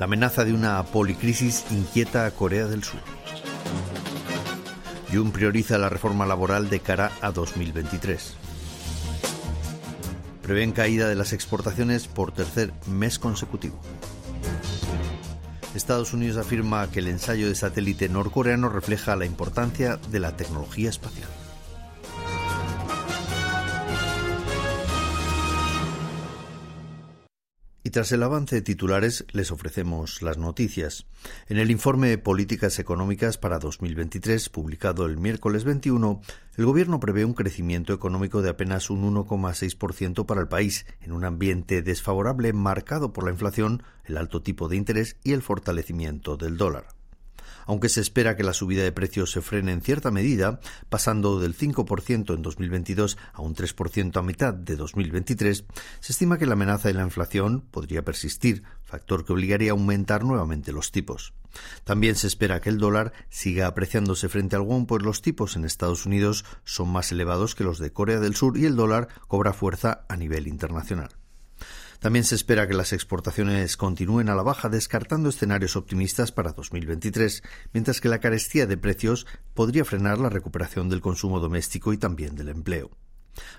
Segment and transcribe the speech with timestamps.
[0.00, 3.00] La amenaza de una policrisis inquieta a Corea del Sur.
[5.12, 8.32] Jun prioriza la reforma laboral de cara a 2023.
[10.40, 13.78] Prevén caída de las exportaciones por tercer mes consecutivo.
[15.74, 20.88] Estados Unidos afirma que el ensayo de satélite norcoreano refleja la importancia de la tecnología
[20.88, 21.28] espacial.
[27.90, 31.06] Y tras el avance de titulares les ofrecemos las noticias.
[31.48, 36.20] En el informe Políticas Económicas para 2023, publicado el miércoles 21,
[36.56, 41.24] el Gobierno prevé un crecimiento económico de apenas un 1,6% para el país, en un
[41.24, 46.56] ambiente desfavorable marcado por la inflación, el alto tipo de interés y el fortalecimiento del
[46.56, 46.99] dólar
[47.70, 51.56] aunque se espera que la subida de precios se frene en cierta medida, pasando del
[51.56, 55.64] 5% en 2022 a un 3% a mitad de 2023,
[56.00, 60.24] se estima que la amenaza de la inflación podría persistir, factor que obligaría a aumentar
[60.24, 61.32] nuevamente los tipos.
[61.84, 65.64] También se espera que el dólar siga apreciándose frente al won, pues los tipos en
[65.64, 69.52] Estados Unidos son más elevados que los de Corea del Sur y el dólar cobra
[69.52, 71.19] fuerza a nivel internacional.
[72.00, 77.42] También se espera que las exportaciones continúen a la baja, descartando escenarios optimistas para 2023,
[77.74, 82.36] mientras que la carestía de precios podría frenar la recuperación del consumo doméstico y también
[82.36, 82.90] del empleo.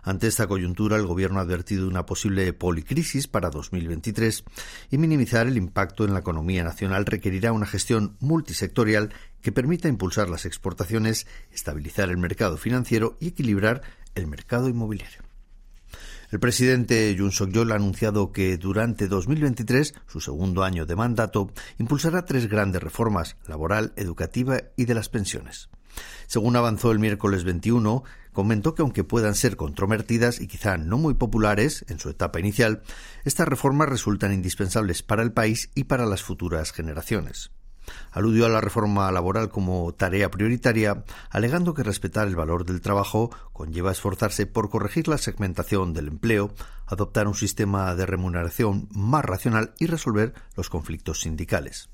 [0.01, 4.43] Ante esta coyuntura, el Gobierno ha advertido una posible policrisis para 2023
[4.89, 10.29] y minimizar el impacto en la economía nacional requerirá una gestión multisectorial que permita impulsar
[10.29, 13.83] las exportaciones, estabilizar el mercado financiero y equilibrar
[14.15, 15.30] el mercado inmobiliario.
[16.31, 22.23] El presidente Jun Suk-yeol ha anunciado que durante 2023, su segundo año de mandato, impulsará
[22.23, 25.69] tres grandes reformas, laboral, educativa y de las pensiones.
[26.27, 31.15] Según avanzó el miércoles 21, comentó que aunque puedan ser controvertidas y quizá no muy
[31.15, 32.81] populares en su etapa inicial,
[33.25, 37.51] estas reformas resultan indispensables para el país y para las futuras generaciones.
[38.11, 43.29] Aludió a la reforma laboral como tarea prioritaria, alegando que respetar el valor del trabajo
[43.53, 46.53] conlleva esforzarse por corregir la segmentación del empleo,
[46.85, 51.89] adoptar un sistema de remuneración más racional y resolver los conflictos sindicales.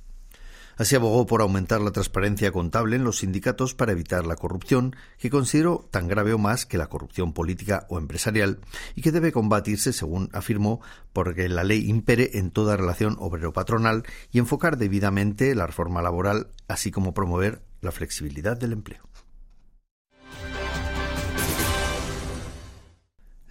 [0.77, 5.29] Así abogó por aumentar la transparencia contable en los sindicatos para evitar la corrupción, que
[5.29, 8.59] consideró tan grave o más que la corrupción política o empresarial,
[8.95, 10.79] y que debe combatirse, según afirmó,
[11.13, 16.91] porque la ley impere en toda relación obrero-patronal y enfocar debidamente la reforma laboral, así
[16.91, 19.07] como promover la flexibilidad del empleo.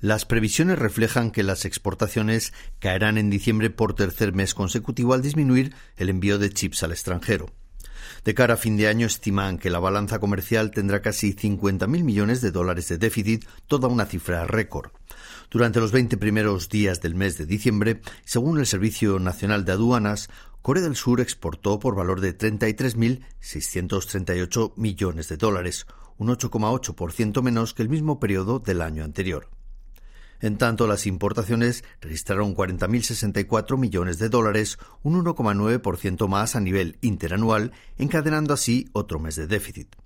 [0.01, 5.75] Las previsiones reflejan que las exportaciones caerán en diciembre por tercer mes consecutivo al disminuir
[5.97, 7.47] el envío de chips al extranjero.
[8.25, 12.43] De cara a fin de año estiman que la balanza comercial tendrá casi 50.000 millones
[12.43, 14.91] de dólares de déficit, toda una cifra récord.
[15.51, 20.29] Durante los 20 primeros días del mes de diciembre, según el Servicio Nacional de Aduanas,
[20.61, 25.87] Corea del Sur exportó por valor de 33.638 millones de dólares,
[26.19, 29.49] un 8,8% menos que el mismo periodo del año anterior.
[30.41, 37.73] En tanto, las importaciones registraron 40.064 millones de dólares, un 1,9% más a nivel interanual,
[37.99, 39.97] encadenando así otro mes de déficit.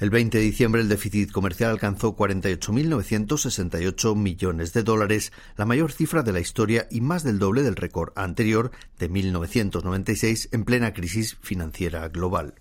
[0.00, 6.24] El 20 de diciembre el déficit comercial alcanzó 48.968 millones de dólares, la mayor cifra
[6.24, 11.36] de la historia y más del doble del récord anterior de 1996 en plena crisis
[11.40, 12.56] financiera global.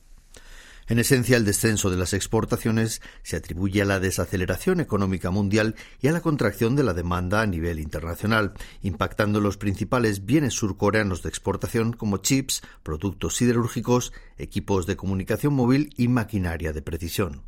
[0.92, 6.10] En esencia, el descenso de las exportaciones se atribuye a la desaceleración económica mundial y
[6.10, 11.30] a la contracción de la demanda a nivel internacional, impactando los principales bienes surcoreanos de
[11.30, 17.44] exportación como chips, productos siderúrgicos, equipos de comunicación móvil y maquinaria de precisión.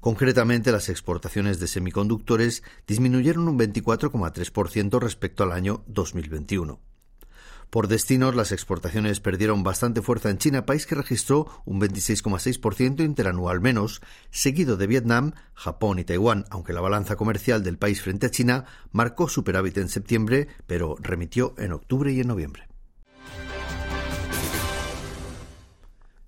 [0.00, 6.93] Concretamente, las exportaciones de semiconductores disminuyeron un 24,3% respecto al año 2021.
[7.70, 13.60] Por destinos, las exportaciones perdieron bastante fuerza en China, país que registró un 26,6% interanual
[13.60, 14.00] menos,
[14.30, 18.64] seguido de Vietnam, Japón y Taiwán, aunque la balanza comercial del país frente a China
[18.92, 22.73] marcó superávit en septiembre, pero remitió en octubre y en noviembre.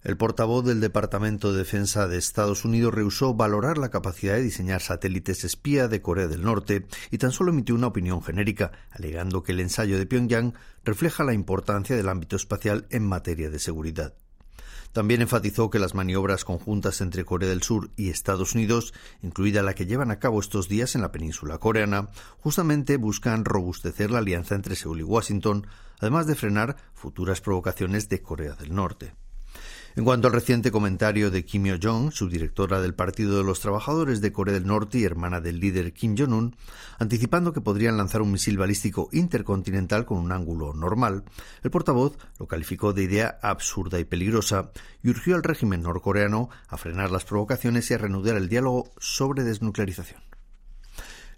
[0.07, 4.81] El portavoz del Departamento de Defensa de Estados Unidos rehusó valorar la capacidad de diseñar
[4.81, 9.51] satélites espía de Corea del Norte y tan solo emitió una opinión genérica, alegando que
[9.51, 10.55] el ensayo de Pyongyang
[10.85, 14.15] refleja la importancia del ámbito espacial en materia de seguridad.
[14.93, 19.75] También enfatizó que las maniobras conjuntas entre Corea del Sur y Estados Unidos, incluida la
[19.75, 24.55] que llevan a cabo estos días en la península coreana, justamente buscan robustecer la alianza
[24.55, 25.67] entre Seúl y Washington,
[25.99, 29.26] además de frenar futuras provocaciones de Corea del Norte.
[29.97, 34.31] En cuanto al reciente comentario de Kim Yo-jong, subdirectora del Partido de los Trabajadores de
[34.31, 36.55] Corea del Norte y hermana del líder Kim Jong-un,
[36.99, 41.25] anticipando que podrían lanzar un misil balístico intercontinental con un ángulo normal,
[41.63, 44.71] el portavoz lo calificó de idea absurda y peligrosa
[45.03, 49.45] y urgió al régimen norcoreano a frenar las provocaciones y a reanudar el diálogo sobre
[49.45, 50.21] desnuclearización.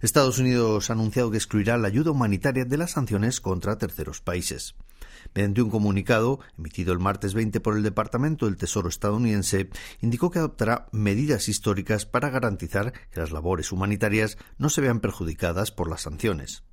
[0.01, 4.75] Estados Unidos ha anunciado que excluirá la ayuda humanitaria de las sanciones contra terceros países.
[5.35, 9.69] Mediante un comunicado emitido el martes 20 por el Departamento del Tesoro estadounidense,
[10.01, 15.71] indicó que adoptará medidas históricas para garantizar que las labores humanitarias no se vean perjudicadas
[15.71, 16.63] por las sanciones.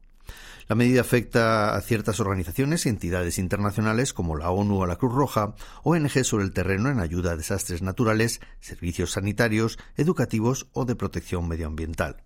[0.68, 5.14] La medida afecta a ciertas organizaciones y entidades internacionales como la ONU o la Cruz
[5.14, 5.54] Roja,
[5.84, 11.46] ONG sobre el terreno en ayuda a desastres naturales, servicios sanitarios, educativos o de protección
[11.46, 12.16] medioambiental.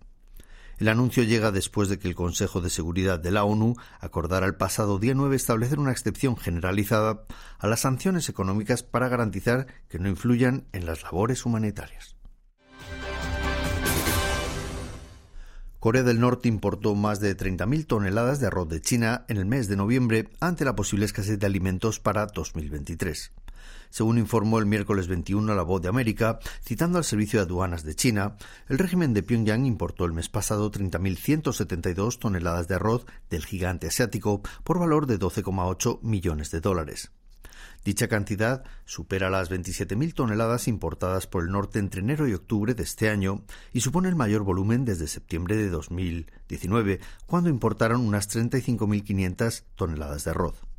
[0.81, 4.55] El anuncio llega después de que el Consejo de Seguridad de la ONU acordara el
[4.55, 7.27] pasado día 9 establecer una excepción generalizada
[7.59, 12.15] a las sanciones económicas para garantizar que no influyan en las labores humanitarias.
[15.77, 19.67] Corea del Norte importó más de 30.000 toneladas de arroz de China en el mes
[19.67, 23.31] de noviembre ante la posible escasez de alimentos para 2023
[23.89, 27.95] según informó el miércoles 21 la Voz de América, citando al Servicio de Aduanas de
[27.95, 28.37] China,
[28.67, 34.41] el régimen de Pyongyang importó el mes pasado 30.172 toneladas de arroz del gigante asiático
[34.63, 37.11] por valor de 12,8 millones de dólares.
[37.83, 42.83] Dicha cantidad supera las 27.000 toneladas importadas por el norte entre enero y octubre de
[42.83, 43.43] este año
[43.73, 50.31] y supone el mayor volumen desde septiembre de 2019, cuando importaron unas 35.500 toneladas de
[50.31, 50.70] arroz.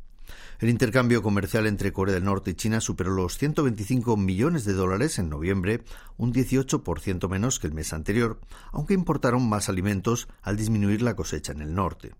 [0.63, 5.19] El intercambio comercial entre Corea del Norte y China superó los 125 millones de dólares
[5.19, 5.83] en noviembre,
[6.15, 8.39] un 18% menos que el mes anterior,
[8.71, 12.15] aunque importaron más alimentos al disminuir la cosecha en el norte.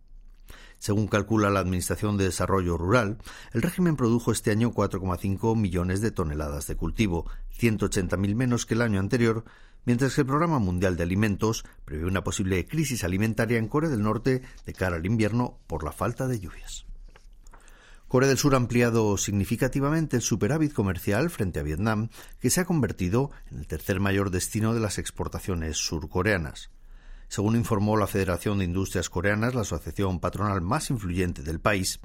[0.77, 3.17] Según calcula la Administración de Desarrollo Rural,
[3.53, 7.25] el régimen produjo este año 4,5 millones de toneladas de cultivo,
[7.57, 9.45] 180.000 menos que el año anterior,
[9.85, 14.01] mientras que el Programa Mundial de Alimentos prevé una posible crisis alimentaria en Corea del
[14.01, 16.85] Norte de cara al invierno por la falta de lluvias.
[18.13, 22.65] Corea del Sur ha ampliado significativamente el superávit comercial frente a Vietnam, que se ha
[22.65, 26.69] convertido en el tercer mayor destino de las exportaciones surcoreanas.
[27.27, 32.01] Según informó la Federación de Industrias Coreanas, la asociación patronal más influyente del país,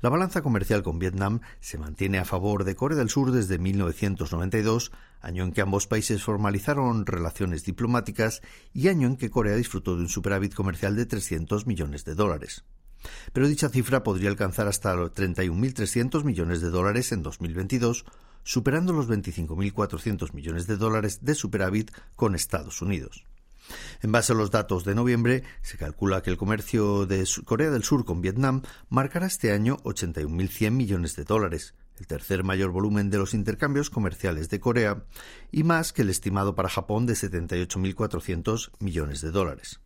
[0.00, 4.90] la balanza comercial con Vietnam se mantiene a favor de Corea del Sur desde 1992,
[5.20, 8.42] año en que ambos países formalizaron relaciones diplomáticas
[8.74, 12.64] y año en que Corea disfrutó de un superávit comercial de 300 millones de dólares
[13.32, 18.04] pero dicha cifra podría alcanzar hasta los 31.300 millones de dólares en 2022,
[18.44, 23.24] superando los 25.400 millones de dólares de superávit con Estados Unidos.
[24.02, 27.84] En base a los datos de noviembre, se calcula que el comercio de Corea del
[27.84, 33.18] Sur con Vietnam marcará este año 81.100 millones de dólares, el tercer mayor volumen de
[33.18, 35.04] los intercambios comerciales de Corea,
[35.50, 39.80] y más que el estimado para Japón de 78.400 millones de dólares.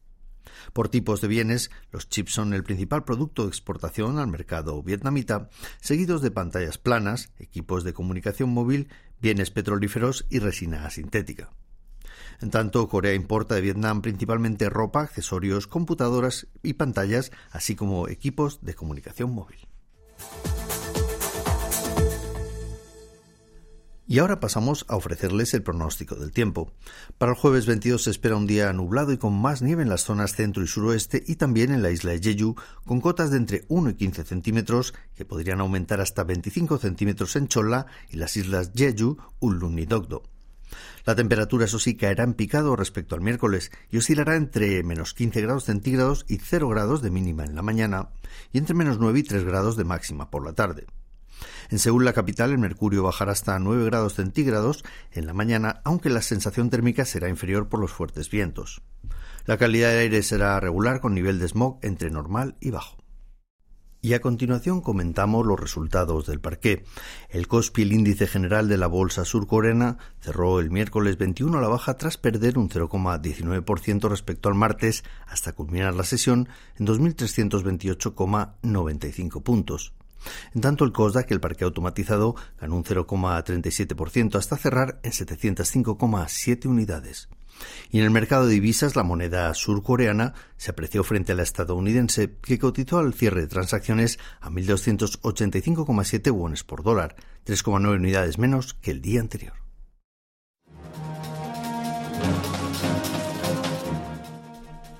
[0.72, 5.48] Por tipos de bienes, los chips son el principal producto de exportación al mercado vietnamita,
[5.80, 8.88] seguidos de pantallas planas, equipos de comunicación móvil,
[9.20, 11.50] bienes petrolíferos y resina sintética.
[12.40, 18.60] En tanto, Corea importa de Vietnam principalmente ropa, accesorios, computadoras y pantallas, así como equipos
[18.62, 19.66] de comunicación móvil.
[24.08, 26.72] Y ahora pasamos a ofrecerles el pronóstico del tiempo.
[27.18, 30.04] Para el jueves 22 se espera un día nublado y con más nieve en las
[30.04, 33.64] zonas centro y suroeste y también en la isla de Jeju, con cotas de entre
[33.66, 38.70] 1 y 15 centímetros que podrían aumentar hasta 25 centímetros en Cholla y las islas
[38.76, 40.22] Jeju, Ullun y Dogdo.
[41.04, 45.40] La temperatura, eso sí, caerá en picado respecto al miércoles y oscilará entre menos 15
[45.40, 48.10] grados centígrados y 0 grados de mínima en la mañana
[48.52, 50.86] y entre menos 9 y 3 grados de máxima por la tarde.
[51.70, 56.10] En Seúl, la capital, el mercurio bajará hasta 9 grados centígrados en la mañana, aunque
[56.10, 58.82] la sensación térmica será inferior por los fuertes vientos.
[59.44, 62.96] La calidad del aire será regular con nivel de smog entre normal y bajo.
[64.06, 66.84] Y a continuación comentamos los resultados del parqué.
[67.28, 71.66] El COSPI, el índice general de la bolsa surcoreana, cerró el miércoles 21 a la
[71.66, 79.95] baja tras perder un 0,19% respecto al martes hasta culminar la sesión en 2.328,95 puntos.
[80.54, 87.28] En tanto, el COSDAC, el parque automatizado, ganó un 0,37% hasta cerrar en 705,7 unidades.
[87.90, 92.36] Y en el mercado de divisas, la moneda surcoreana se apreció frente a la estadounidense,
[92.42, 97.16] que cotizó al cierre de transacciones a 1.285,7 wones por dólar,
[97.46, 99.65] 3,9 unidades menos que el día anterior.